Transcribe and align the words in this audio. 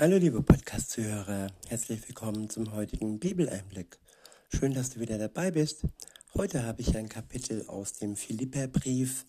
Hallo 0.00 0.16
liebe 0.16 0.40
Podcast-Zuhörer, 0.42 1.48
herzlich 1.68 2.08
willkommen 2.08 2.48
zum 2.48 2.72
heutigen 2.72 3.18
Bibeleinblick. 3.18 3.98
Schön, 4.48 4.72
dass 4.72 4.88
du 4.88 5.00
wieder 5.00 5.18
dabei 5.18 5.50
bist. 5.50 5.82
Heute 6.32 6.62
habe 6.62 6.80
ich 6.80 6.96
ein 6.96 7.10
Kapitel 7.10 7.66
aus 7.66 7.92
dem 7.92 8.16
Philipperbrief. 8.16 9.26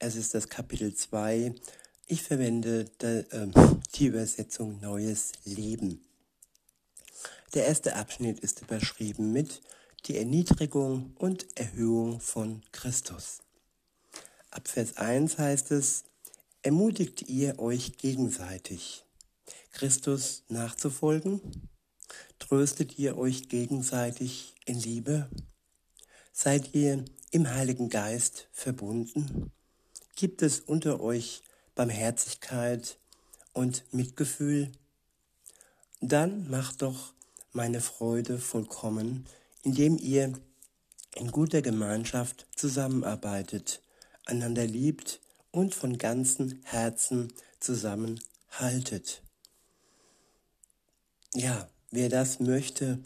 Es 0.00 0.16
ist 0.16 0.34
das 0.34 0.48
Kapitel 0.48 0.92
2. 0.92 1.54
Ich 2.08 2.24
verwende 2.24 2.86
de, 3.00 3.26
äh, 3.30 3.46
die 3.94 4.06
Übersetzung 4.06 4.80
Neues 4.80 5.34
Leben. 5.44 6.02
Der 7.54 7.66
erste 7.66 7.94
Abschnitt 7.94 8.40
ist 8.40 8.62
überschrieben 8.62 9.30
mit 9.30 9.60
die 10.06 10.16
Erniedrigung 10.16 11.14
und 11.16 11.46
Erhöhung 11.56 12.18
von 12.18 12.62
Christus. 12.72 13.38
Ab 14.50 14.66
Vers 14.66 14.96
1 14.96 15.38
heißt 15.38 15.70
es, 15.70 16.02
ermutigt 16.62 17.28
ihr 17.28 17.60
euch 17.60 17.98
gegenseitig 17.98 19.04
Christus 19.78 20.42
nachzufolgen? 20.48 21.40
Tröstet 22.40 22.98
ihr 22.98 23.16
euch 23.16 23.48
gegenseitig 23.48 24.56
in 24.64 24.80
Liebe? 24.80 25.30
Seid 26.32 26.74
ihr 26.74 27.04
im 27.30 27.48
Heiligen 27.48 27.88
Geist 27.88 28.48
verbunden? 28.50 29.52
Gibt 30.16 30.42
es 30.42 30.58
unter 30.58 31.00
euch 31.00 31.42
Barmherzigkeit 31.76 32.98
und 33.52 33.84
Mitgefühl? 33.92 34.72
Dann 36.00 36.50
macht 36.50 36.82
doch 36.82 37.12
meine 37.52 37.80
Freude 37.80 38.38
vollkommen, 38.38 39.26
indem 39.62 39.96
ihr 39.96 40.32
in 41.14 41.30
guter 41.30 41.62
Gemeinschaft 41.62 42.48
zusammenarbeitet, 42.56 43.80
einander 44.26 44.66
liebt 44.66 45.20
und 45.52 45.72
von 45.76 45.98
ganzem 45.98 46.58
Herzen 46.64 47.32
zusammenhaltet 47.60 49.22
ja, 51.34 51.68
wer 51.90 52.08
das 52.08 52.40
möchte, 52.40 53.02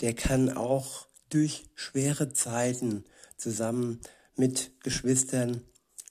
der 0.00 0.14
kann 0.14 0.50
auch 0.50 1.06
durch 1.28 1.64
schwere 1.74 2.32
Zeiten 2.32 3.04
zusammen 3.36 4.00
mit 4.36 4.72
Geschwistern 4.80 5.62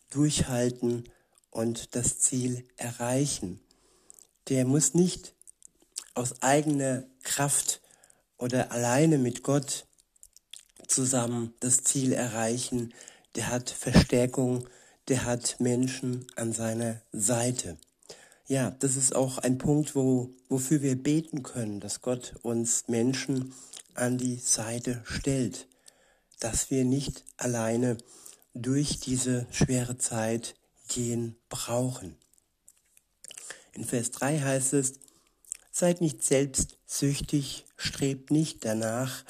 durchhalten 0.09 1.09
und 1.49 1.95
das 1.95 2.19
Ziel 2.19 2.67
erreichen. 2.77 3.59
Der 4.49 4.65
muss 4.65 4.93
nicht 4.93 5.35
aus 6.13 6.41
eigener 6.41 7.03
Kraft 7.23 7.81
oder 8.37 8.71
alleine 8.71 9.17
mit 9.17 9.43
Gott 9.43 9.85
zusammen 10.87 11.53
das 11.59 11.83
Ziel 11.83 12.13
erreichen. 12.13 12.93
Der 13.35 13.49
hat 13.49 13.69
Verstärkung, 13.69 14.67
der 15.07 15.25
hat 15.25 15.59
Menschen 15.59 16.27
an 16.35 16.51
seiner 16.53 17.01
Seite 17.11 17.77
ja, 18.51 18.71
das 18.79 18.97
ist 18.97 19.15
auch 19.15 19.37
ein 19.37 19.57
Punkt, 19.57 19.95
wo, 19.95 20.35
wofür 20.49 20.81
wir 20.81 21.01
beten 21.01 21.41
können, 21.41 21.79
dass 21.79 22.01
Gott 22.01 22.35
uns 22.41 22.89
Menschen 22.89 23.53
an 23.93 24.17
die 24.17 24.35
Seite 24.35 25.01
stellt, 25.05 25.69
dass 26.41 26.69
wir 26.69 26.83
nicht 26.83 27.23
alleine 27.37 27.95
durch 28.53 28.99
diese 28.99 29.47
schwere 29.51 29.97
Zeit 29.97 30.55
gehen 30.89 31.37
brauchen. 31.47 32.17
In 33.71 33.85
Vers 33.85 34.11
3 34.11 34.41
heißt 34.41 34.73
es, 34.73 34.95
Seid 35.71 36.01
nicht 36.01 36.21
selbstsüchtig, 36.21 37.65
strebt 37.77 38.31
nicht 38.31 38.65
danach, 38.65 39.23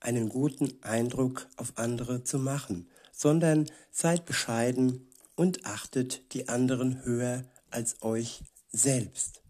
einen 0.00 0.28
guten 0.28 0.82
Eindruck 0.82 1.46
auf 1.56 1.74
andere 1.76 2.24
zu 2.24 2.40
machen, 2.40 2.88
sondern 3.12 3.70
seid 3.92 4.26
bescheiden 4.26 5.06
und 5.36 5.64
achtet 5.64 6.34
die 6.34 6.48
anderen 6.48 7.04
höher 7.04 7.44
als 7.70 8.02
euch 8.02 8.42
selbst. 8.74 9.40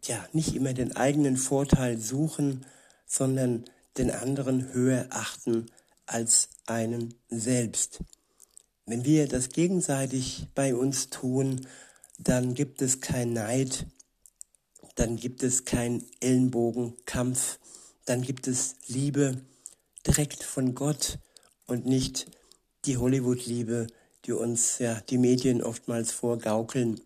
Tja, 0.00 0.26
nicht 0.32 0.54
immer 0.54 0.74
den 0.74 0.96
eigenen 0.96 1.36
Vorteil 1.36 1.98
suchen, 1.98 2.66
sondern 3.06 3.64
den 3.96 4.10
anderen 4.10 4.72
höher 4.72 5.06
achten 5.10 5.66
als 6.06 6.48
einen 6.66 7.14
selbst. 7.28 8.00
Wenn 8.86 9.04
wir 9.04 9.28
das 9.28 9.50
gegenseitig 9.50 10.46
bei 10.54 10.74
uns 10.74 11.10
tun, 11.10 11.66
dann 12.18 12.54
gibt 12.54 12.82
es 12.82 13.00
kein 13.00 13.32
Neid, 13.32 13.86
dann 14.94 15.16
gibt 15.16 15.42
es 15.42 15.64
kein 15.64 16.04
Ellenbogenkampf, 16.20 17.58
dann 18.04 18.22
gibt 18.22 18.48
es 18.48 18.76
Liebe 18.86 19.42
direkt 20.06 20.42
von 20.42 20.74
Gott 20.74 21.18
und 21.66 21.86
nicht 21.86 22.26
die 22.84 22.96
Hollywood-Liebe, 22.96 23.88
die 24.24 24.32
uns 24.32 24.78
ja 24.78 25.00
die 25.08 25.18
Medien 25.18 25.62
oftmals 25.62 26.10
vorgaukeln 26.12 27.00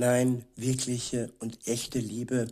Nein, 0.00 0.44
wirkliche 0.54 1.32
und 1.40 1.66
echte 1.66 1.98
Liebe, 1.98 2.46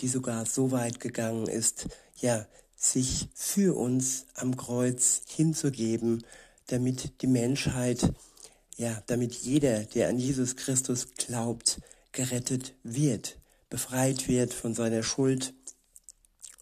die 0.00 0.06
sogar 0.06 0.46
so 0.46 0.70
weit 0.70 1.00
gegangen 1.00 1.48
ist, 1.48 1.88
ja, 2.20 2.46
sich 2.76 3.28
für 3.34 3.76
uns 3.76 4.26
am 4.36 4.56
Kreuz 4.56 5.22
hinzugeben, 5.26 6.24
damit 6.68 7.22
die 7.22 7.26
Menschheit, 7.26 8.12
ja, 8.76 9.02
damit 9.08 9.34
jeder, 9.34 9.82
der 9.82 10.08
an 10.08 10.20
Jesus 10.20 10.54
Christus 10.54 11.08
glaubt, 11.16 11.80
gerettet 12.12 12.74
wird, 12.84 13.36
befreit 13.68 14.28
wird 14.28 14.54
von 14.54 14.72
seiner 14.72 15.02
Schuld 15.02 15.54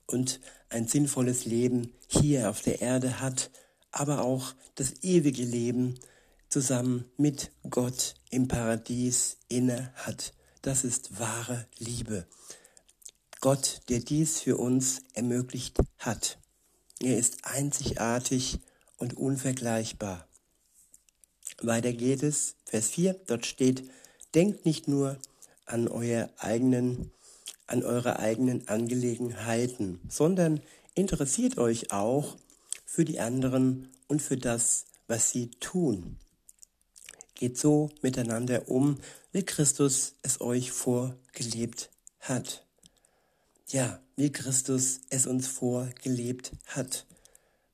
und 0.07 0.41
ein 0.71 0.89
sinnvolles 0.89 1.45
Leben 1.45 1.93
hier 2.07 2.49
auf 2.49 2.63
der 2.63 2.81
Erde 2.81 3.21
hat, 3.21 3.51
aber 3.91 4.25
auch 4.25 4.55
das 4.75 5.03
ewige 5.03 5.43
Leben 5.43 5.99
zusammen 6.55 7.05
mit 7.17 7.51
Gott 7.69 8.15
im 8.31 8.47
Paradies 8.47 9.39
inne 9.49 9.93
hat. 9.97 10.33
Das 10.63 10.85
ist 10.85 11.19
wahre 11.19 11.67
Liebe. 11.79 12.29
Gott, 13.41 13.81
der 13.89 13.99
dies 13.99 14.39
für 14.39 14.57
uns 14.57 15.03
ermöglicht 15.15 15.81
hat. 15.99 16.39
Er 17.01 17.19
ist 17.19 17.39
einzigartig 17.45 18.61
und 18.99 19.17
unvergleichbar. 19.17 20.29
Weiter 21.61 21.93
geht 21.93 22.23
es, 22.23 22.55
Vers 22.67 22.91
4, 22.91 23.15
dort 23.27 23.47
steht, 23.47 23.91
denkt 24.37 24.65
nicht 24.65 24.87
nur 24.87 25.19
an 25.67 25.89
euer 25.89 26.31
eigenen, 26.39 27.11
an 27.67 27.83
eure 27.83 28.21
eigenen 28.21 28.69
Angelegenheiten, 28.69 29.99
sondern 30.09 30.61
interessiert 30.95 31.59
euch 31.59 31.91
auch 31.91 32.37
für 32.87 33.05
die 33.05 33.19
anderen 33.19 33.89
und 34.07 34.23
für 34.23 34.37
das, 34.37 34.85
was 35.09 35.33
sie 35.33 35.51
tun. 35.59 36.21
Geht 37.35 37.59
so 37.59 37.91
miteinander 38.03 38.69
um, 38.69 38.99
wie 39.33 39.43
Christus 39.43 40.15
es 40.23 40.41
euch 40.41 40.73
vorgelebt 40.73 41.91
hat. 42.21 42.65
Ja, 43.69 44.01
wie 44.17 44.31
Christus 44.31 45.01
es 45.11 45.27
uns 45.27 45.47
vorgelebt 45.47 46.53
hat. 46.67 47.07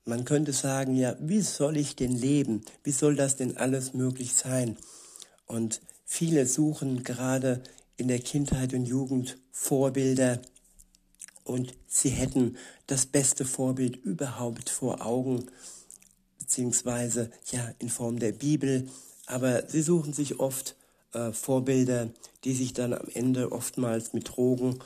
Man 0.04 0.24
könnte 0.24 0.52
sagen, 0.52 0.96
ja, 0.96 1.16
wie 1.20 1.42
soll 1.42 1.76
ich 1.76 1.94
denn 1.94 2.12
leben? 2.12 2.64
Wie 2.82 2.92
soll 2.92 3.16
das 3.16 3.36
denn 3.36 3.56
alles 3.56 3.92
möglich 3.92 4.34
sein? 4.34 4.76
Und 5.46 5.80
viele 6.04 6.46
suchen 6.46 7.04
gerade 7.04 7.62
in 7.96 8.08
der 8.08 8.20
Kindheit 8.20 8.72
und 8.72 8.86
Jugend 8.86 9.36
Vorbilder 9.52 10.40
und 11.44 11.74
sie 11.86 12.10
hätten 12.10 12.56
das 12.86 13.06
beste 13.06 13.44
Vorbild 13.44 13.96
überhaupt 13.96 14.70
vor 14.70 15.04
Augen, 15.04 15.46
beziehungsweise 16.38 17.30
ja 17.50 17.74
in 17.78 17.88
Form 17.88 18.18
der 18.18 18.32
Bibel, 18.32 18.88
aber 19.30 19.68
sie 19.68 19.82
suchen 19.82 20.12
sich 20.12 20.40
oft 20.40 20.74
äh, 21.12 21.32
Vorbilder, 21.32 22.10
die 22.44 22.54
sich 22.54 22.72
dann 22.72 22.92
am 22.92 23.06
Ende 23.14 23.52
oftmals 23.52 24.12
mit 24.12 24.28
Drogen 24.28 24.80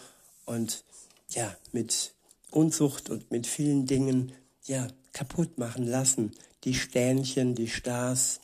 und 0.45 0.85
ja, 1.31 1.57
mit 1.73 2.13
Unzucht 2.51 3.11
und 3.11 3.31
mit 3.31 3.47
vielen 3.47 3.87
Dingen 3.87 4.33
ja, 4.65 4.87
kaputt 5.13 5.59
machen 5.59 5.87
lassen. 5.87 6.33
Die 6.65 6.75
Stähnchen, 6.75 7.55
die 7.55 7.69
Stars 7.69 8.41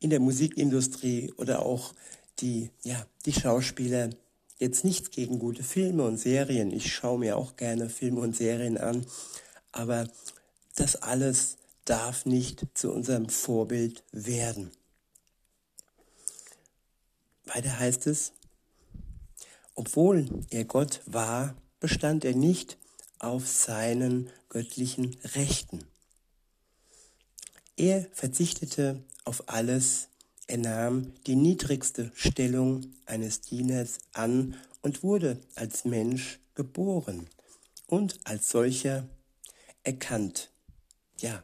in 0.00 0.10
der 0.10 0.20
Musikindustrie 0.20 1.32
oder 1.36 1.64
auch 1.64 1.94
die, 2.40 2.70
ja, 2.82 3.06
die 3.24 3.32
Schauspieler. 3.32 4.10
Jetzt 4.58 4.84
nichts 4.84 5.10
gegen 5.10 5.38
gute 5.38 5.62
Filme 5.62 6.04
und 6.04 6.18
Serien. 6.18 6.72
Ich 6.72 6.92
schaue 6.92 7.18
mir 7.18 7.36
auch 7.36 7.56
gerne 7.56 7.88
Filme 7.88 8.20
und 8.20 8.36
Serien 8.36 8.78
an. 8.78 9.06
Aber 9.72 10.08
das 10.76 10.96
alles 10.96 11.56
darf 11.84 12.26
nicht 12.26 12.66
zu 12.74 12.92
unserem 12.92 13.28
Vorbild 13.28 14.02
werden. 14.12 14.70
Weiter 17.46 17.78
heißt 17.78 18.06
es, 18.06 18.32
obwohl 19.74 20.28
er 20.50 20.64
Gott 20.64 21.02
war, 21.06 21.56
bestand 21.80 22.24
er 22.24 22.34
nicht 22.34 22.78
auf 23.18 23.46
seinen 23.46 24.30
göttlichen 24.48 25.16
Rechten. 25.34 25.84
Er 27.76 28.06
verzichtete 28.12 29.02
auf 29.24 29.48
alles, 29.48 30.08
er 30.46 30.58
nahm 30.58 31.12
die 31.26 31.34
niedrigste 31.36 32.12
Stellung 32.14 32.94
eines 33.06 33.40
Dieners 33.40 33.98
an 34.12 34.56
und 34.82 35.02
wurde 35.02 35.40
als 35.54 35.84
Mensch 35.84 36.38
geboren 36.54 37.26
und 37.86 38.20
als 38.24 38.50
solcher 38.50 39.08
erkannt. 39.82 40.50
Ja, 41.18 41.42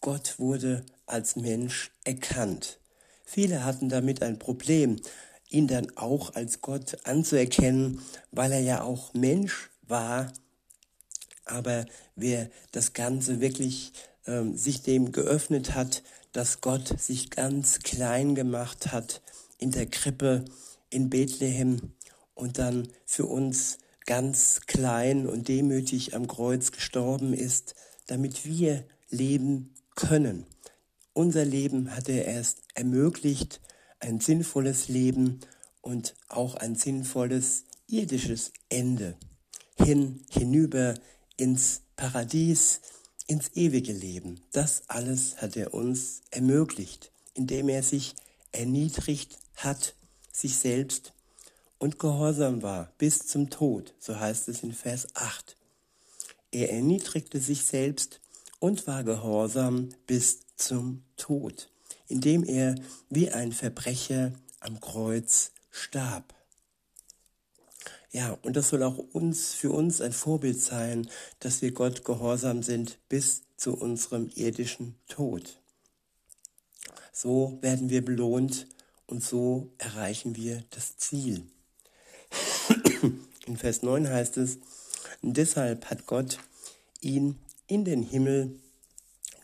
Gott 0.00 0.38
wurde 0.38 0.84
als 1.06 1.36
Mensch 1.36 1.90
erkannt. 2.04 2.78
Viele 3.24 3.64
hatten 3.64 3.88
damit 3.88 4.22
ein 4.22 4.38
Problem. 4.38 4.96
ihn 5.48 5.66
dann 5.66 5.94
auch 5.96 6.34
als 6.34 6.62
Gott 6.62 6.96
anzuerkennen, 7.04 8.00
weil 8.30 8.52
er 8.52 8.60
ja 8.60 8.82
auch 8.82 9.12
Mensch 9.12 9.70
war. 9.82 10.32
Aber 11.44 11.84
wer 12.16 12.48
das 12.70 12.94
Ganze 12.94 13.40
wirklich 13.42 13.92
ähm, 14.26 14.56
sich 14.56 14.80
dem 14.82 15.12
geöffnet 15.12 15.74
hat, 15.74 16.02
dass 16.32 16.62
Gott 16.62 16.98
sich 16.98 17.30
ganz 17.30 17.80
klein 17.80 18.34
gemacht 18.34 18.92
hat 18.92 19.20
in 19.58 19.70
der 19.70 19.86
Krippe 19.86 20.44
in 20.88 21.10
Bethlehem 21.10 21.92
und 22.34 22.58
dann 22.58 22.88
für 23.04 23.26
uns 23.26 23.78
ganz 24.06 24.60
klein 24.66 25.26
und 25.26 25.48
demütig 25.48 26.14
am 26.14 26.26
Kreuz 26.26 26.72
gestorben 26.72 27.34
ist, 27.34 27.74
damit 28.06 28.44
wir 28.44 28.84
leben 29.10 29.74
können. 29.94 30.46
Unser 31.14 31.44
Leben 31.44 31.94
hat 31.94 32.08
er 32.08 32.24
erst 32.24 32.62
ermöglicht, 32.74 33.60
ein 34.00 34.20
sinnvolles 34.20 34.88
Leben 34.88 35.40
und 35.80 36.14
auch 36.28 36.54
ein 36.54 36.74
sinnvolles 36.74 37.64
irdisches 37.86 38.52
Ende 38.68 39.16
hin 39.76 40.24
hinüber 40.30 40.94
ins 41.36 41.82
Paradies, 41.96 42.80
ins 43.26 43.50
ewige 43.54 43.92
Leben. 43.92 44.40
Das 44.52 44.82
alles 44.88 45.40
hat 45.42 45.56
er 45.56 45.74
uns 45.74 46.22
ermöglicht, 46.30 47.12
indem 47.34 47.68
er 47.68 47.82
sich 47.82 48.14
erniedrigt 48.52 49.38
hat, 49.56 49.94
sich 50.32 50.56
selbst 50.56 51.12
und 51.78 51.98
gehorsam 51.98 52.62
war 52.62 52.92
bis 52.96 53.26
zum 53.26 53.50
Tod, 53.50 53.94
so 53.98 54.18
heißt 54.18 54.48
es 54.48 54.62
in 54.62 54.72
Vers 54.72 55.08
8. 55.14 55.56
Er 56.52 56.72
erniedrigte 56.72 57.40
sich 57.40 57.64
selbst 57.64 58.20
und 58.60 58.86
war 58.86 59.04
gehorsam 59.04 59.88
bis 60.06 60.40
zum 60.66 61.02
Tod, 61.16 61.70
indem 62.08 62.44
er 62.44 62.74
wie 63.08 63.30
ein 63.30 63.52
Verbrecher 63.52 64.32
am 64.60 64.80
Kreuz 64.80 65.52
starb. 65.70 66.34
Ja, 68.10 68.38
und 68.42 68.56
das 68.56 68.68
soll 68.68 68.82
auch 68.82 68.98
uns, 68.98 69.54
für 69.54 69.70
uns 69.70 70.00
ein 70.00 70.12
Vorbild 70.12 70.60
sein, 70.60 71.08
dass 71.40 71.62
wir 71.62 71.72
Gott 71.72 72.04
gehorsam 72.04 72.62
sind 72.62 72.98
bis 73.08 73.42
zu 73.56 73.74
unserem 73.74 74.30
irdischen 74.34 74.96
Tod. 75.08 75.58
So 77.12 77.58
werden 77.62 77.88
wir 77.88 78.04
belohnt 78.04 78.66
und 79.06 79.24
so 79.24 79.72
erreichen 79.78 80.36
wir 80.36 80.64
das 80.70 80.96
Ziel. 80.98 81.46
In 83.46 83.56
Vers 83.56 83.82
9 83.82 84.08
heißt 84.08 84.36
es, 84.36 84.58
deshalb 85.22 85.86
hat 85.86 86.06
Gott 86.06 86.38
ihn 87.00 87.38
in 87.66 87.84
den 87.84 88.02
Himmel 88.02 88.60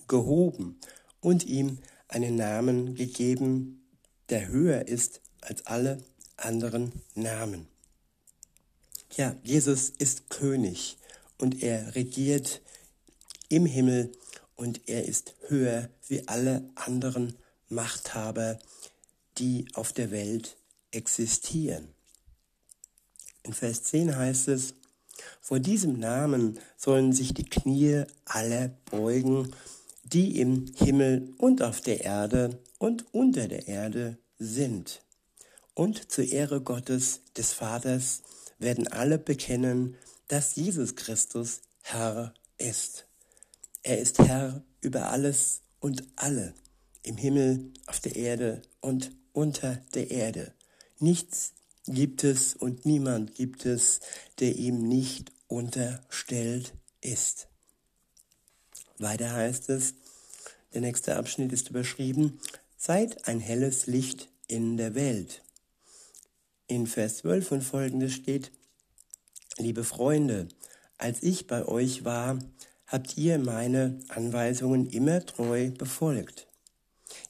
gehoben 0.09 0.79
und 1.20 1.44
ihm 1.44 1.79
einen 2.09 2.37
Namen 2.37 2.94
gegeben, 2.94 3.82
der 4.29 4.49
höher 4.49 4.87
ist 4.88 5.20
als 5.41 5.67
alle 5.67 6.03
anderen 6.37 6.93
Namen. 7.15 7.67
Ja, 9.17 9.35
Jesus 9.43 9.91
ist 9.91 10.31
König 10.31 10.97
und 11.38 11.62
er 11.62 11.94
regiert 11.94 12.61
im 13.49 13.67
Himmel 13.67 14.12
und 14.56 14.88
er 14.88 15.06
ist 15.06 15.35
höher 15.49 15.88
wie 16.09 16.26
alle 16.29 16.69
anderen 16.75 17.37
Machthaber, 17.69 18.59
die 19.38 19.67
auf 19.75 19.93
der 19.93 20.11
Welt 20.11 20.56
existieren. 20.91 21.88
In 23.43 23.53
Vers 23.53 23.85
10 23.85 24.17
heißt 24.17 24.49
es, 24.49 24.75
vor 25.41 25.59
diesem 25.59 25.99
Namen 25.99 26.59
sollen 26.76 27.12
sich 27.12 27.35
die 27.35 27.49
Knie 27.49 28.05
aller 28.25 28.69
beugen, 28.91 29.55
die 30.12 30.40
im 30.40 30.66
Himmel 30.76 31.34
und 31.38 31.62
auf 31.62 31.81
der 31.81 32.05
Erde 32.05 32.62
und 32.78 33.12
unter 33.12 33.49
der 33.49 33.69
Erde 33.69 34.19
sind. 34.38 35.02
Und 35.75 36.10
zur 36.10 36.25
Ehre 36.25 36.60
Gottes 36.60 37.20
des 37.37 37.52
Vaters 37.52 38.22
werden 38.58 38.88
alle 38.88 39.19
bekennen, 39.19 39.96
dass 40.28 40.56
Jesus 40.56 40.96
Christus 40.96 41.60
Herr 41.82 42.34
ist. 42.56 43.06
Er 43.82 43.99
ist 43.99 44.19
Herr 44.19 44.62
über 44.81 45.10
alles 45.10 45.62
und 45.81 46.02
alle, 46.16 46.55
im 47.02 47.16
Himmel, 47.16 47.72
auf 47.87 48.00
der 48.00 48.16
Erde 48.16 48.62
und 48.81 49.12
unter 49.32 49.76
der 49.94 50.10
Erde. 50.10 50.52
Nichts 50.99 51.55
gibt 51.87 52.25
es 52.25 52.55
und 52.55 52.84
niemand 52.84 53.34
gibt 53.34 53.64
es, 53.66 54.00
der 54.40 54.56
ihm 54.56 54.88
nicht 54.88 55.32
unterstellt 55.46 56.75
ist. 57.00 57.49
Weiter 59.00 59.33
heißt 59.33 59.69
es, 59.71 59.95
der 60.75 60.81
nächste 60.81 61.17
Abschnitt 61.17 61.53
ist 61.53 61.71
überschrieben, 61.71 62.41
seid 62.77 63.27
ein 63.27 63.41
helles 63.41 63.87
Licht 63.87 64.29
in 64.47 64.77
der 64.77 64.95
Welt. 64.95 65.43
In 66.67 66.87
Vers 66.87 67.19
12 67.19 67.53
und 67.53 67.62
folgendes 67.62 68.12
steht, 68.12 68.53
Liebe 69.56 69.83
Freunde, 69.83 70.47
als 70.99 71.23
ich 71.23 71.47
bei 71.47 71.67
euch 71.67 72.05
war, 72.05 72.39
habt 72.87 73.17
ihr 73.17 73.39
meine 73.39 73.99
Anweisungen 74.09 74.89
immer 74.91 75.25
treu 75.25 75.71
befolgt. 75.71 76.47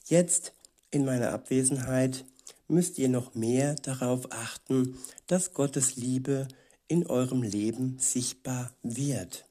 Jetzt, 0.05 0.53
in 0.91 1.05
meiner 1.05 1.31
Abwesenheit, 1.31 2.25
müsst 2.67 2.99
ihr 2.99 3.09
noch 3.09 3.33
mehr 3.33 3.75
darauf 3.75 4.31
achten, 4.31 4.97
dass 5.27 5.53
Gottes 5.53 5.95
Liebe 5.95 6.47
in 6.87 7.07
eurem 7.07 7.41
Leben 7.41 7.97
sichtbar 7.99 8.71
wird. 8.83 9.45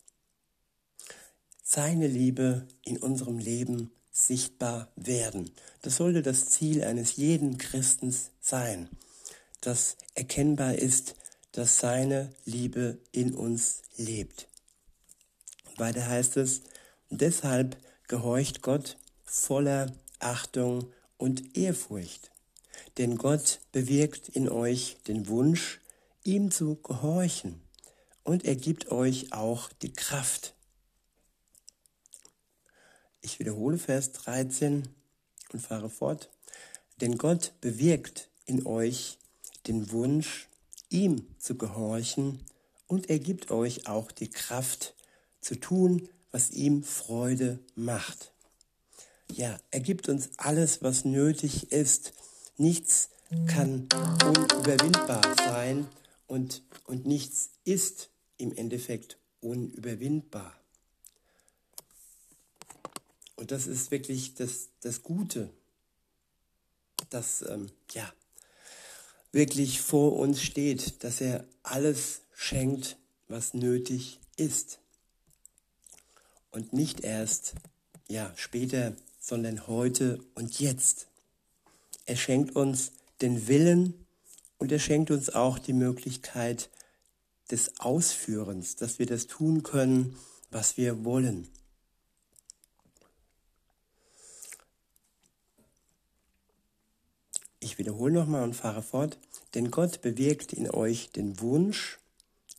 Seine 1.71 2.07
Liebe 2.07 2.67
in 2.83 2.97
unserem 2.97 3.39
Leben 3.39 3.91
sichtbar 4.11 4.89
werden. 4.97 5.51
Das 5.83 5.97
sollte 5.97 6.23
das 6.23 6.47
Ziel 6.47 6.83
eines 6.83 7.17
jeden 7.17 7.59
Christens 7.59 8.31
sein 8.41 8.89
dass 9.61 9.97
erkennbar 10.15 10.75
ist, 10.75 11.15
dass 11.53 11.79
seine 11.79 12.31
Liebe 12.45 12.99
in 13.13 13.35
uns 13.35 13.83
lebt. 13.97 14.49
Weiter 15.77 16.07
heißt 16.07 16.37
es, 16.37 16.63
deshalb 17.11 17.77
gehorcht 18.09 18.63
Gott 18.63 18.97
voller 19.25 19.93
Achtung 20.19 20.93
und 21.17 21.57
Ehrfurcht. 21.57 22.31
Denn 22.97 23.17
Gott 23.17 23.61
bewirkt 23.73 24.29
in 24.29 24.49
euch 24.49 24.97
den 25.07 25.29
Wunsch, 25.29 25.81
ihm 26.25 26.51
zu 26.51 26.77
gehorchen. 26.77 27.61
Und 28.25 28.45
er 28.45 28.57
gibt 28.57 28.91
euch 28.91 29.33
auch 29.33 29.71
die 29.83 29.93
Kraft. 29.93 30.55
Ich 33.29 33.39
wiederhole 33.39 33.77
Vers 33.77 34.13
13 34.13 34.89
und 35.53 35.61
fahre 35.61 35.91
fort. 35.91 36.31
Denn 37.03 37.19
Gott 37.19 37.53
bewirkt 37.61 38.31
in 38.47 38.65
euch 38.65 39.19
den 39.67 39.93
Wunsch, 39.93 40.49
ihm 40.89 41.27
zu 41.39 41.59
gehorchen 41.59 42.41
und 42.87 43.11
er 43.11 43.19
gibt 43.19 43.51
euch 43.51 43.87
auch 43.87 44.13
die 44.13 44.31
Kraft 44.31 44.95
zu 45.43 45.57
tun, 45.61 46.09
was 46.31 46.53
ihm 46.53 46.83
Freude 46.83 47.59
macht. 47.75 48.33
Ja, 49.31 49.61
er 49.73 49.81
gibt 49.81 50.09
uns 50.09 50.31
alles, 50.39 50.81
was 50.81 51.05
nötig 51.05 51.71
ist. 51.71 52.15
Nichts 52.57 53.11
kann 53.47 53.89
unüberwindbar 54.25 55.37
sein 55.37 55.87
und, 56.29 56.63
und 56.85 57.05
nichts 57.05 57.51
ist 57.65 58.09
im 58.39 58.57
Endeffekt 58.57 59.19
unüberwindbar. 59.43 60.58
Und 63.39 63.53
das 63.53 63.69
ist 63.69 63.93
wirklich 63.93 64.35
das, 64.35 64.71
das 64.81 65.05
Gute, 65.05 65.49
dass 67.09 67.43
ähm, 67.43 67.71
ja, 67.93 68.13
wirklich 69.31 69.81
vor 69.81 70.17
uns 70.17 70.43
steht, 70.43 71.05
dass 71.05 71.21
er 71.21 71.47
alles 71.63 72.23
schenkt, 72.35 72.97
was 73.29 73.55
nötig 73.55 74.19
ist. 74.37 74.81
Und 76.51 76.73
nicht 76.73 77.03
erst, 77.03 77.55
ja, 78.09 78.33
später, 78.35 78.97
sondern 79.21 79.69
heute 79.69 80.19
und 80.35 80.59
jetzt. 80.59 81.07
Er 82.07 82.17
schenkt 82.17 82.57
uns 82.57 82.91
den 83.21 83.47
Willen 83.47 84.05
und 84.57 84.73
er 84.73 84.81
schenkt 84.81 85.13
uns 85.13 85.31
auch 85.31 85.61
die 85.61 85.75
Möglichkeit 85.75 86.71
des 87.53 87.79
Ausführens, 87.79 88.75
dass 88.75 88.99
wir 88.99 89.07
das 89.07 89.29
tun 89.29 89.63
können, 89.63 90.19
was 90.51 90.77
wir 90.77 91.05
wollen. 91.05 91.47
Ich 97.69 97.77
wiederhole 97.77 98.15
nochmal 98.15 98.45
und 98.45 98.57
fahre 98.57 98.81
fort. 98.81 99.19
Denn 99.53 99.71
Gott 99.71 100.01
bewirkt 100.01 100.55
in 100.55 100.71
euch 100.71 101.11
den 101.11 101.39
Wunsch, 101.43 101.99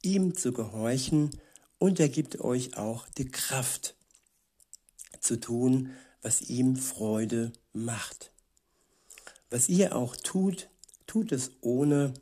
ihm 0.04 0.38
zu 0.38 0.54
gehorchen 0.54 1.32
und 1.80 2.00
er 2.00 2.10
gibt 2.10 2.42
euch 2.42 2.78
auch 2.78 3.10
die 3.18 3.26
Kraft 3.26 3.96
zu 5.20 5.40
tun, 5.40 5.90
was 6.22 6.42
ihm 6.42 6.76
Freude 6.76 7.52
macht. 7.74 8.32
Was 9.50 9.68
ihr 9.68 9.96
auch 9.96 10.16
tut, 10.16 10.70
tut 11.08 11.32
es 11.32 11.54
ohne 11.62 12.14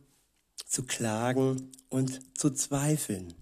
zu 0.66 0.84
klagen 0.84 1.74
und 1.90 2.38
zu 2.38 2.52
zweifeln, 2.52 3.34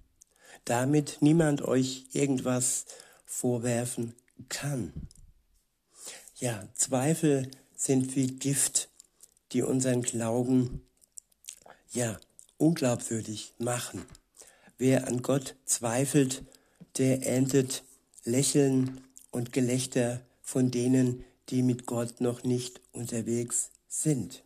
damit 0.64 1.18
niemand 1.20 1.62
euch 1.62 2.08
irgendwas 2.14 2.86
vorwerfen 3.26 4.16
kann. 4.50 4.92
Ja, 6.38 6.68
Zweifel 6.74 7.52
sind 7.76 8.16
wie 8.16 8.26
Gift 8.26 8.90
die 9.56 9.62
unseren 9.62 10.02
Glauben 10.02 10.82
ja, 11.94 12.20
unglaubwürdig 12.58 13.54
machen. 13.58 14.06
Wer 14.78 15.08
an 15.08 15.22
Gott 15.22 15.56
zweifelt, 15.64 16.44
der 16.98 17.26
erntet 17.26 17.86
Lächeln 18.26 19.00
und 19.32 19.54
Gelächter 19.54 20.20
von 20.42 20.72
denen, 20.72 21.24
die 21.48 21.64
mit 21.64 21.86
Gott 21.86 22.20
noch 22.20 22.44
nicht 22.44 22.82
unterwegs 22.92 23.72
sind. 23.88 24.44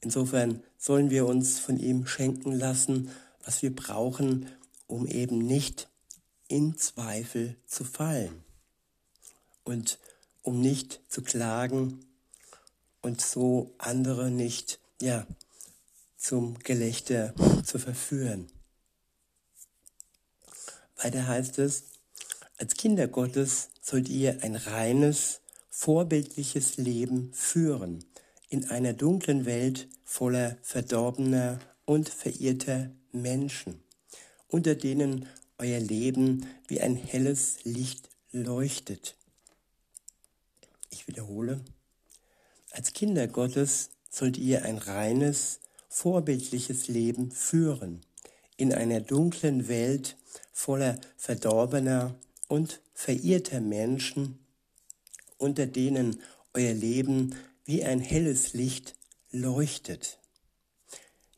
Insofern 0.00 0.64
sollen 0.76 1.08
wir 1.10 1.26
uns 1.26 1.60
von 1.60 1.78
ihm 1.78 2.04
schenken 2.04 2.50
lassen, 2.50 3.12
was 3.44 3.62
wir 3.62 3.72
brauchen, 3.72 4.48
um 4.88 5.06
eben 5.06 5.38
nicht 5.38 5.88
in 6.48 6.76
Zweifel 6.76 7.54
zu 7.64 7.84
fallen 7.84 8.42
und 9.62 10.00
um 10.42 10.60
nicht 10.60 11.00
zu 11.08 11.22
klagen 11.22 12.06
und 13.02 13.20
so 13.20 13.74
andere 13.78 14.30
nicht, 14.30 14.80
ja, 15.00 15.26
zum 16.16 16.58
Gelächter 16.58 17.34
zu 17.64 17.78
verführen. 17.78 18.50
Weiter 20.96 21.26
heißt 21.26 21.58
es, 21.58 21.84
als 22.58 22.74
Kinder 22.74 23.08
Gottes 23.08 23.70
sollt 23.80 24.08
ihr 24.08 24.42
ein 24.42 24.54
reines, 24.54 25.40
vorbildliches 25.70 26.76
Leben 26.76 27.32
führen 27.32 28.04
in 28.50 28.68
einer 28.68 28.92
dunklen 28.92 29.46
Welt 29.46 29.88
voller 30.04 30.58
verdorbener 30.60 31.58
und 31.86 32.08
verirrter 32.08 32.90
Menschen, 33.12 33.82
unter 34.48 34.74
denen 34.74 35.26
euer 35.56 35.80
Leben 35.80 36.46
wie 36.68 36.80
ein 36.80 36.96
helles 36.96 37.64
Licht 37.64 38.08
leuchtet. 38.32 39.16
Ich 40.90 41.08
wiederhole, 41.08 41.64
als 42.70 42.92
Kinder 42.92 43.26
Gottes 43.26 43.90
sollt 44.10 44.36
ihr 44.36 44.64
ein 44.64 44.78
reines, 44.78 45.60
vorbildliches 45.88 46.88
Leben 46.88 47.30
führen 47.30 48.00
in 48.56 48.74
einer 48.74 49.00
dunklen 49.00 49.68
Welt 49.68 50.16
voller 50.52 51.00
verdorbener 51.16 52.14
und 52.48 52.80
verirrter 52.92 53.60
Menschen, 53.60 54.38
unter 55.38 55.66
denen 55.66 56.20
euer 56.52 56.74
Leben 56.74 57.34
wie 57.64 57.82
ein 57.84 58.00
helles 58.00 58.52
Licht 58.52 58.96
leuchtet. 59.30 60.18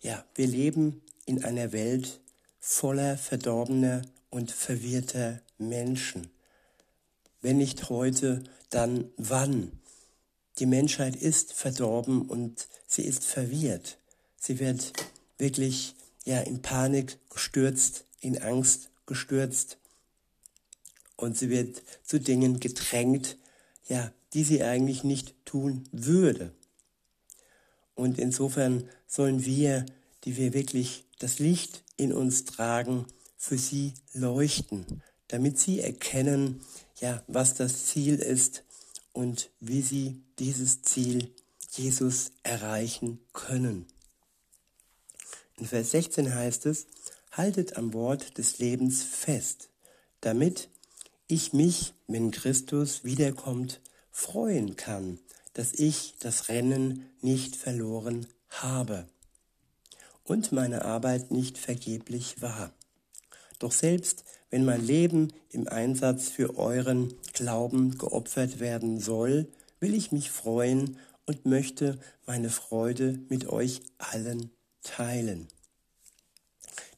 Ja, 0.00 0.24
wir 0.34 0.48
leben 0.48 1.02
in 1.24 1.44
einer 1.44 1.72
Welt 1.72 2.20
voller 2.58 3.16
verdorbener 3.16 4.02
und 4.30 4.50
verwirrter 4.50 5.40
Menschen. 5.58 6.30
Wenn 7.40 7.58
nicht 7.58 7.88
heute, 7.88 8.42
dann 8.70 9.10
wann? 9.16 9.81
Die 10.62 10.66
Menschheit 10.66 11.16
ist 11.16 11.54
verdorben 11.54 12.22
und 12.22 12.68
sie 12.86 13.02
ist 13.02 13.24
verwirrt. 13.24 13.98
Sie 14.38 14.60
wird 14.60 14.92
wirklich 15.36 15.96
ja 16.24 16.38
in 16.38 16.62
Panik 16.62 17.18
gestürzt, 17.30 18.04
in 18.20 18.40
Angst 18.40 18.88
gestürzt 19.04 19.78
und 21.16 21.36
sie 21.36 21.50
wird 21.50 21.82
zu 22.04 22.20
Dingen 22.20 22.60
gedrängt, 22.60 23.38
ja, 23.88 24.12
die 24.34 24.44
sie 24.44 24.62
eigentlich 24.62 25.02
nicht 25.02 25.34
tun 25.44 25.82
würde. 25.90 26.52
Und 27.96 28.20
insofern 28.20 28.88
sollen 29.08 29.44
wir, 29.44 29.84
die 30.22 30.36
wir 30.36 30.54
wirklich 30.54 31.02
das 31.18 31.40
Licht 31.40 31.82
in 31.96 32.12
uns 32.12 32.44
tragen, 32.44 33.06
für 33.36 33.58
sie 33.58 33.94
leuchten, 34.12 35.02
damit 35.26 35.58
sie 35.58 35.80
erkennen, 35.80 36.60
ja, 37.00 37.24
was 37.26 37.54
das 37.54 37.86
Ziel 37.86 38.14
ist 38.20 38.62
und 39.12 39.50
wie 39.60 39.82
sie 39.82 40.22
dieses 40.38 40.82
Ziel 40.82 41.32
Jesus 41.70 42.32
erreichen 42.42 43.20
können. 43.32 43.86
In 45.56 45.66
Vers 45.66 45.92
16 45.92 46.34
heißt 46.34 46.66
es, 46.66 46.86
haltet 47.30 47.76
am 47.76 47.92
Wort 47.92 48.36
des 48.38 48.58
Lebens 48.58 49.02
fest, 49.02 49.70
damit 50.20 50.68
ich 51.26 51.52
mich, 51.52 51.94
wenn 52.06 52.30
Christus 52.30 53.04
wiederkommt, 53.04 53.80
freuen 54.10 54.76
kann, 54.76 55.18
dass 55.54 55.72
ich 55.72 56.14
das 56.18 56.48
Rennen 56.48 57.10
nicht 57.20 57.56
verloren 57.56 58.26
habe 58.50 59.06
und 60.24 60.52
meine 60.52 60.84
Arbeit 60.84 61.30
nicht 61.30 61.58
vergeblich 61.58 62.42
war. 62.42 62.72
Doch 63.62 63.70
selbst 63.70 64.24
wenn 64.50 64.64
mein 64.64 64.84
Leben 64.84 65.32
im 65.50 65.68
Einsatz 65.68 66.28
für 66.28 66.58
euren 66.58 67.14
Glauben 67.32 67.96
geopfert 67.96 68.58
werden 68.58 68.98
soll, 68.98 69.46
will 69.78 69.94
ich 69.94 70.10
mich 70.10 70.32
freuen 70.32 70.98
und 71.26 71.46
möchte 71.46 72.00
meine 72.26 72.50
Freude 72.50 73.20
mit 73.28 73.46
euch 73.46 73.80
allen 73.98 74.50
teilen. 74.82 75.46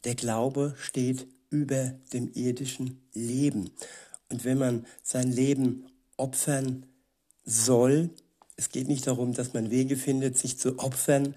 Der 0.05 0.15
Glaube 0.15 0.75
steht 0.79 1.27
über 1.51 1.93
dem 2.15 2.33
irdischen 2.33 3.07
Leben. 3.13 3.71
Und 4.31 4.47
wenn 4.47 4.57
man 4.57 4.87
sein 5.03 5.31
Leben 5.31 5.85
opfern 6.17 6.87
soll, 7.45 8.09
es 8.57 8.71
geht 8.71 8.89
nicht 8.89 9.07
darum, 9.07 9.35
dass 9.35 9.53
man 9.53 9.71
Wege 9.71 9.97
findet, 9.99 10.39
sich 10.39 10.59
zu 10.59 10.79
opfern, 10.79 11.35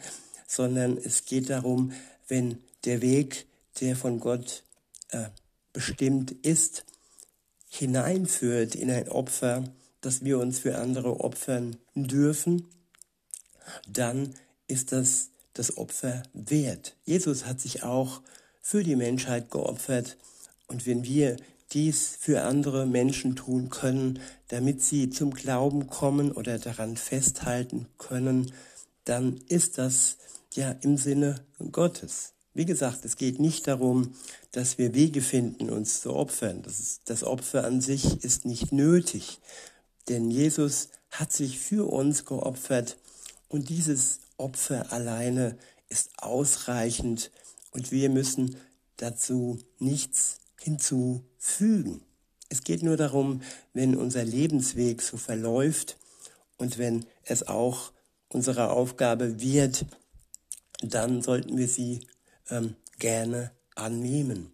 sondern 0.48 0.98
es 0.98 1.25
geht 1.25 1.50
darum, 1.50 1.91
wenn 2.29 2.60
der 2.86 3.01
Weg, 3.01 3.46
der 3.81 3.98
von 3.98 4.22
Gott 4.22 4.63
äh, 5.12 5.30
bestimmt 5.74 6.32
ist, 6.32 6.86
hineinführt 7.70 8.76
in 8.76 8.90
ein 8.90 9.10
Opfer, 9.10 9.64
dass 10.02 10.24
wir 10.24 10.40
uns 10.40 10.60
für 10.60 10.78
andere 10.78 11.20
opfern 11.20 11.78
dürfen, 11.96 12.66
dann 13.88 14.34
ist 14.68 14.92
das 14.92 15.30
das 15.58 15.78
Opfer 15.78 16.24
wert. 16.34 16.96
Jesus 17.04 17.46
hat 17.46 17.60
sich 17.60 17.84
auch 17.84 18.22
für 18.62 18.84
die 18.84 18.96
Menschheit 18.96 19.50
geopfert 19.50 20.18
und 20.68 20.86
wenn 20.86 21.04
wir 21.04 21.38
dies 21.74 22.16
für 22.20 22.44
andere 22.44 22.86
Menschen 22.86 23.36
tun 23.36 23.70
können, 23.70 24.20
damit 24.48 24.82
sie 24.82 25.10
zum 25.10 25.34
Glauben 25.34 25.88
kommen 25.88 26.32
oder 26.32 26.60
daran 26.60 26.96
festhalten 26.96 27.88
können, 27.98 28.54
dann 29.04 29.38
ist 29.48 29.78
das 29.78 30.18
ja 30.54 30.72
im 30.82 30.98
Sinne 30.98 31.44
Gottes. 31.72 32.34
Wie 32.58 32.66
gesagt, 32.66 33.06
es 33.06 33.18
geht 33.18 33.40
nicht 33.40 33.68
darum, 33.68 34.16
dass 34.52 34.80
wir 34.80 34.96
Wege 34.96 35.22
finden, 35.22 35.70
uns 35.70 36.02
zu 36.02 36.16
opfern. 36.16 36.64
Das, 36.64 36.80
ist, 36.80 37.02
das 37.06 37.24
Opfer 37.24 37.66
an 37.66 37.82
sich 37.82 38.24
ist 38.24 38.46
nicht 38.46 38.72
nötig, 38.72 39.38
denn 40.10 40.32
Jesus 40.32 40.90
hat 41.12 41.32
sich 41.32 41.60
für 41.60 41.88
uns 41.88 42.26
geopfert 42.26 42.98
und 43.48 43.70
dieses 43.70 44.22
Opfer 44.38 44.92
alleine 44.92 45.56
ist 45.90 46.10
ausreichend 46.18 47.30
und 47.70 47.92
wir 47.92 48.10
müssen 48.10 48.56
dazu 48.96 49.60
nichts 49.78 50.40
hinzufügen. 50.60 52.02
Es 52.50 52.64
geht 52.64 52.82
nur 52.82 52.98
darum, 52.98 53.44
wenn 53.76 53.96
unser 53.96 54.24
Lebensweg 54.24 55.04
so 55.04 55.18
verläuft 55.18 55.96
und 56.58 56.80
wenn 56.80 57.06
es 57.24 57.48
auch 57.48 57.92
unsere 58.30 58.72
Aufgabe 58.72 59.40
wird, 59.40 59.86
dann 60.82 61.22
sollten 61.22 61.56
wir 61.56 61.68
sie 61.68 62.00
ähm, 62.50 62.75
gerne 63.00 63.51
annehmen. 63.75 64.51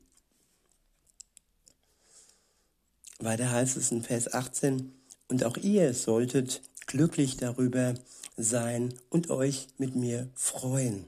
Weiter 3.20 3.52
heißt 3.52 3.78
es 3.78 3.92
in 3.92 4.04
Vers 4.04 4.34
18, 4.34 4.94
und 5.30 5.44
auch 5.46 5.58
ihr 5.58 5.94
solltet 5.94 6.62
glücklich 6.86 7.38
darüber 7.38 7.94
sein 8.38 8.94
und 9.10 9.30
euch 9.30 9.68
mit 9.78 9.96
mir 9.96 10.30
freuen. 10.36 11.06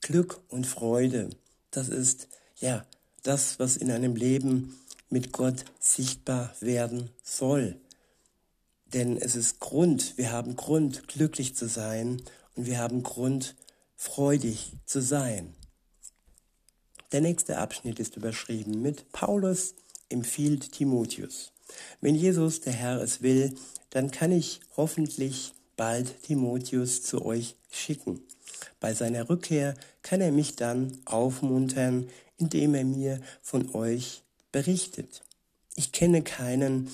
Glück 0.00 0.40
und 0.48 0.66
Freude, 0.66 1.30
das 1.70 1.88
ist 1.88 2.28
ja 2.56 2.84
das, 3.22 3.58
was 3.58 3.76
in 3.76 3.90
einem 3.90 4.16
Leben 4.16 4.78
mit 5.10 5.32
Gott 5.32 5.64
sichtbar 5.80 6.54
werden 6.60 7.10
soll. 7.22 7.76
Denn 8.86 9.16
es 9.16 9.36
ist 9.36 9.60
Grund, 9.60 10.16
wir 10.16 10.32
haben 10.32 10.56
Grund, 10.56 11.08
glücklich 11.08 11.54
zu 11.54 11.68
sein 11.68 12.22
und 12.54 12.66
wir 12.66 12.78
haben 12.78 13.02
Grund, 13.02 13.54
freudig 13.98 14.72
zu 14.86 15.02
sein. 15.02 15.54
Der 17.10 17.20
nächste 17.20 17.58
Abschnitt 17.58 17.98
ist 17.98 18.16
überschrieben 18.16 18.80
mit 18.80 19.10
Paulus 19.12 19.74
empfiehlt 20.08 20.72
Timotheus. 20.72 21.52
Wenn 22.00 22.14
Jesus, 22.14 22.60
der 22.60 22.72
Herr, 22.72 23.02
es 23.02 23.22
will, 23.22 23.54
dann 23.90 24.10
kann 24.10 24.30
ich 24.30 24.60
hoffentlich 24.76 25.52
bald 25.76 26.22
Timotheus 26.22 27.02
zu 27.02 27.24
euch 27.24 27.56
schicken. 27.70 28.22
Bei 28.78 28.94
seiner 28.94 29.28
Rückkehr 29.28 29.74
kann 30.02 30.20
er 30.20 30.32
mich 30.32 30.54
dann 30.54 30.98
aufmuntern, 31.04 32.08
indem 32.36 32.74
er 32.74 32.84
mir 32.84 33.20
von 33.42 33.74
euch 33.74 34.22
berichtet. 34.52 35.22
Ich 35.74 35.90
kenne 35.90 36.22
keinen, 36.22 36.88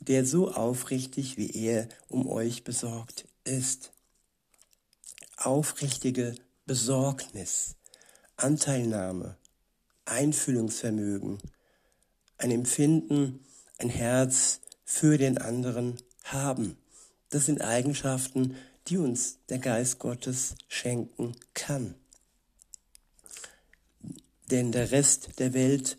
der 0.00 0.24
so 0.24 0.50
aufrichtig 0.52 1.36
wie 1.36 1.50
er 1.50 1.88
um 2.08 2.26
euch 2.26 2.64
besorgt 2.64 3.26
ist. 3.44 3.92
Aufrichtige 5.36 6.34
Besorgnis, 6.66 7.76
Anteilnahme, 8.36 9.36
Einfühlungsvermögen, 10.04 11.38
ein 12.38 12.50
Empfinden, 12.50 13.38
ein 13.78 13.88
Herz 13.88 14.60
für 14.84 15.16
den 15.16 15.38
anderen 15.38 15.96
haben. 16.24 16.76
Das 17.30 17.46
sind 17.46 17.62
Eigenschaften, 17.62 18.56
die 18.88 18.96
uns 18.98 19.38
der 19.48 19.60
Geist 19.60 20.00
Gottes 20.00 20.56
schenken 20.66 21.36
kann. 21.54 21.94
Denn 24.50 24.72
der 24.72 24.90
Rest 24.90 25.38
der 25.38 25.54
Welt, 25.54 25.98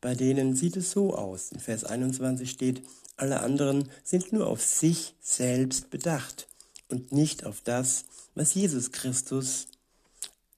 bei 0.00 0.14
denen 0.14 0.54
sieht 0.54 0.76
es 0.76 0.92
so 0.92 1.16
aus. 1.16 1.50
In 1.50 1.58
Vers 1.58 1.82
21 1.82 2.48
steht, 2.48 2.84
alle 3.16 3.40
anderen 3.40 3.90
sind 4.04 4.32
nur 4.32 4.46
auf 4.46 4.64
sich 4.64 5.16
selbst 5.20 5.90
bedacht 5.90 6.46
und 6.88 7.10
nicht 7.10 7.44
auf 7.44 7.60
das, 7.60 8.04
was 8.36 8.54
Jesus 8.54 8.92
Christus 8.92 9.66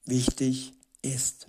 wichtig 0.09 0.73
ist. 1.01 1.47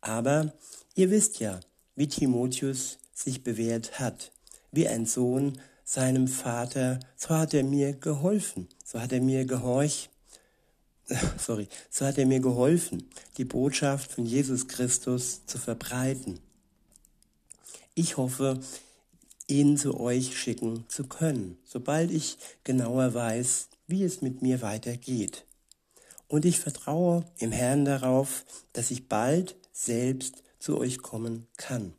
Aber 0.00 0.52
ihr 0.94 1.10
wisst 1.10 1.40
ja, 1.40 1.60
wie 1.94 2.08
Timotheus 2.08 2.98
sich 3.12 3.42
bewährt 3.42 3.98
hat, 3.98 4.32
wie 4.70 4.86
ein 4.86 5.06
Sohn 5.06 5.60
seinem 5.84 6.28
Vater, 6.28 7.00
so 7.16 7.30
hat 7.30 7.54
er 7.54 7.64
mir 7.64 7.92
geholfen, 7.94 8.68
so 8.84 9.00
hat 9.00 9.12
er 9.12 9.20
mir 9.20 9.44
gehorcht, 9.44 10.10
sorry, 11.38 11.68
so 11.90 12.04
hat 12.04 12.18
er 12.18 12.26
mir 12.26 12.40
geholfen, 12.40 13.08
die 13.36 13.44
Botschaft 13.44 14.12
von 14.12 14.26
Jesus 14.26 14.68
Christus 14.68 15.46
zu 15.46 15.58
verbreiten. 15.58 16.40
Ich 17.94 18.16
hoffe, 18.16 18.60
ihn 19.46 19.76
zu 19.76 19.98
euch 19.98 20.36
schicken 20.38 20.84
zu 20.88 21.04
können, 21.04 21.56
sobald 21.64 22.10
ich 22.10 22.36
genauer 22.64 23.14
weiß, 23.14 23.68
wie 23.86 24.02
es 24.02 24.20
mit 24.20 24.42
mir 24.42 24.60
weitergeht. 24.60 25.45
Und 26.28 26.44
ich 26.44 26.58
vertraue 26.58 27.24
im 27.38 27.52
Herrn 27.52 27.84
darauf, 27.84 28.44
dass 28.72 28.90
ich 28.90 29.08
bald 29.08 29.56
selbst 29.72 30.42
zu 30.58 30.78
euch 30.78 30.98
kommen 30.98 31.46
kann. 31.56 31.94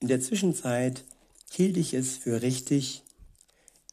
In 0.00 0.08
der 0.08 0.20
Zwischenzeit 0.20 1.04
hielt 1.50 1.76
ich 1.76 1.94
es 1.94 2.16
für 2.16 2.42
richtig, 2.42 3.02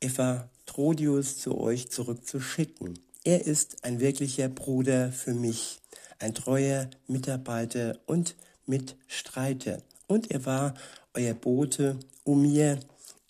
Ephatrodius 0.01 1.37
zu 1.37 1.57
euch 1.57 1.89
zurückzuschicken. 1.89 2.99
Er 3.23 3.47
ist 3.47 3.83
ein 3.83 3.99
wirklicher 3.99 4.49
Bruder 4.49 5.11
für 5.11 5.33
mich, 5.33 5.79
ein 6.19 6.35
treuer 6.35 6.89
Mitarbeiter 7.07 7.97
und 8.05 8.35
Mitstreiter. 8.67 9.81
Und 10.07 10.29
er 10.29 10.45
war 10.45 10.75
euer 11.15 11.33
Bote, 11.33 11.97
um 12.23 12.43
mir 12.43 12.79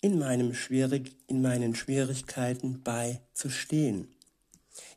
in, 0.00 0.18
meinem 0.18 0.54
Schwierig, 0.54 1.16
in 1.26 1.42
meinen 1.42 1.74
Schwierigkeiten 1.74 2.82
beizustehen. 2.82 4.08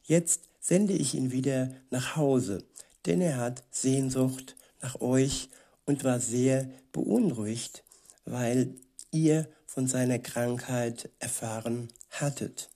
Jetzt 0.03 0.41
sende 0.60 0.94
ich 0.94 1.13
ihn 1.15 1.32
wieder 1.32 1.72
nach 1.89 2.15
Hause, 2.15 2.63
denn 3.06 3.22
er 3.22 3.38
hat 3.38 3.63
Sehnsucht 3.72 4.56
nach 4.82 5.01
euch 5.01 5.50
und 5.86 6.03
war 6.03 6.20
sehr 6.20 6.70
beunruhigt, 6.91 7.84
weil 8.25 8.75
ihr 9.12 9.48
von 9.65 9.88
seiner 9.88 10.20
Krankheit 10.20 11.10
erfahren 11.20 11.89
hattet. 12.10 12.70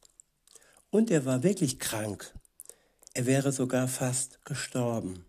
Und 0.89 1.11
er 1.11 1.25
war 1.25 1.43
wirklich 1.43 1.79
krank. 1.79 2.33
Er 3.13 3.25
wäre 3.25 3.51
sogar 3.51 3.87
fast 3.87 4.43
gestorben. 4.45 5.25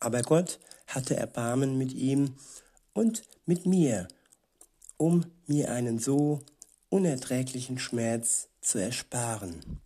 Aber 0.00 0.22
Gott 0.22 0.58
hatte 0.86 1.16
Erbarmen 1.16 1.76
mit 1.76 1.92
ihm 1.92 2.34
und 2.94 3.22
mit 3.46 3.66
mir, 3.66 4.08
um 4.98 5.24
mir 5.46 5.70
einen 5.72 5.98
so 5.98 6.40
unerträglichen 6.90 7.78
Schmerz 7.78 8.48
zu 8.60 8.78
ersparen. 8.78 9.80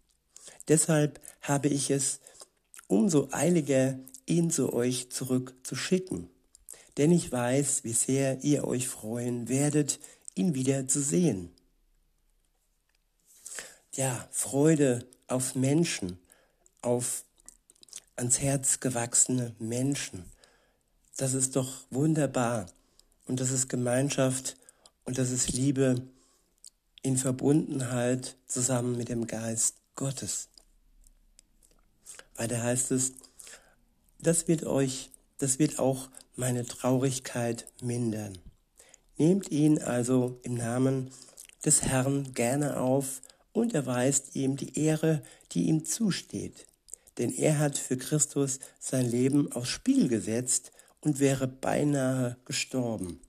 Deshalb 0.67 1.21
habe 1.41 1.69
ich 1.69 1.91
es 1.91 2.19
umso 2.89 3.29
eiliger, 3.31 3.99
ihn 4.27 4.51
zu 4.51 4.73
euch 4.73 5.11
zurückzuschicken. 5.11 6.29
Denn 6.97 7.11
ich 7.11 7.33
weiß, 7.33 7.85
wie 7.85 7.93
sehr 7.93 8.43
ihr 8.43 8.65
euch 8.65 8.89
freuen 8.89 9.49
werdet, 9.49 9.99
ihn 10.35 10.55
wieder 10.55 10.89
zu 10.89 11.01
sehen. 11.01 11.51
Ja, 13.95 14.29
Freude 14.31 15.07
auf 15.27 15.55
Menschen, 15.55 16.19
auf 16.81 17.25
ans 18.17 18.41
Herz 18.41 18.81
gewachsene 18.81 19.55
Menschen. 19.59 20.25
Das 21.17 21.35
ist 21.35 21.57
doch 21.57 21.87
wunderbar. 21.91 22.67
Und 23.27 23.41
das 23.41 23.51
ist 23.51 23.69
Gemeinschaft 23.69 24.57
und 25.05 25.19
das 25.19 25.31
ist 25.31 25.53
Liebe 25.53 26.03
in 27.03 27.17
Verbundenheit 27.17 28.37
zusammen 28.47 28.97
mit 28.97 29.09
dem 29.09 29.27
Geist 29.27 29.77
Gottes. 29.97 30.49
Weiter 32.37 32.63
heißt 32.63 32.93
es, 32.93 33.13
das 34.21 34.49
wird 34.49 34.65
euch, 34.65 35.11
das 35.39 35.59
wird 35.59 35.79
auch 35.79 36.09
meine 36.37 36.65
Traurigkeit 36.65 37.67
mindern. 37.83 38.39
Nehmt 39.19 39.51
ihn 39.51 39.81
also 39.81 40.41
im 40.43 40.55
Namen 40.55 41.11
des 41.65 41.83
Herrn 41.83 42.33
gerne 42.33 42.81
auf 42.81 43.21
und 43.53 43.75
erweist 43.75 44.35
ihm 44.35 44.57
die 44.57 44.79
Ehre, 44.79 45.23
die 45.53 45.65
ihm 45.65 45.85
zusteht. 45.85 46.67
Denn 47.19 47.33
er 47.33 47.59
hat 47.59 47.77
für 47.77 47.97
Christus 47.97 48.59
sein 48.81 49.09
Leben 49.09 49.53
aufs 49.53 49.69
Spiel 49.69 50.09
gesetzt 50.09 50.73
und 51.01 51.21
wäre 51.21 51.47
beinahe 51.47 52.37
gestorben, 52.45 53.21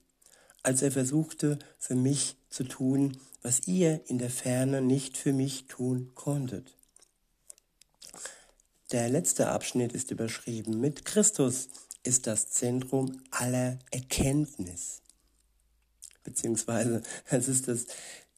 als 0.64 0.82
er 0.82 0.90
versuchte, 0.90 1.58
für 1.78 1.94
mich 1.94 2.36
zu 2.50 2.64
tun, 2.64 3.16
was 3.42 3.68
ihr 3.68 4.00
in 4.08 4.18
der 4.18 4.30
Ferne 4.30 4.80
nicht 4.80 5.16
für 5.16 5.32
mich 5.32 5.66
tun 5.68 6.10
konntet. 6.14 6.76
Der 8.90 9.08
letzte 9.08 9.48
Abschnitt 9.48 9.92
ist 9.92 10.10
überschrieben 10.10 10.80
mit 10.80 11.04
Christus 11.04 11.68
ist 12.02 12.26
das 12.26 12.50
Zentrum 12.50 13.20
aller 13.30 13.78
Erkenntnis. 13.90 15.00
Beziehungsweise, 16.22 17.02
es 17.30 17.48
ist 17.48 17.68
das 17.68 17.86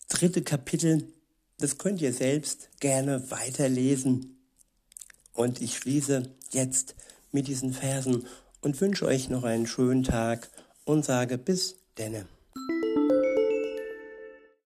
dritte 0.09 0.43
Kapitel, 0.43 1.13
das 1.59 1.79
könnt 1.79 2.01
ihr 2.01 2.13
selbst 2.13 2.71
gerne 2.81 3.31
weiterlesen. 3.31 4.39
Und 5.33 5.61
ich 5.61 5.77
schließe 5.77 6.35
jetzt 6.53 6.95
mit 7.33 7.49
diesen 7.49 7.73
Versen 7.73 8.27
und 8.61 8.81
wünsche 8.81 9.07
euch 9.07 9.29
noch 9.29 9.45
einen 9.45 9.67
schönen 9.67 10.03
Tag 10.03 10.51
und 10.85 11.05
sage 11.05 11.39
bis 11.39 11.77
denem. 11.97 12.36